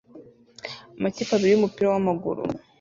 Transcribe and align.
Amakipe 0.97 1.31
abiri 1.35 1.51
yumupira 1.53 1.87
wamaguru 1.93 2.41